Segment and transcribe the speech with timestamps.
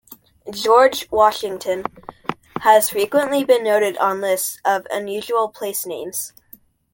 [0.49, 1.83] George, Washington
[2.61, 6.33] has frequently been noted on lists of unusual place names.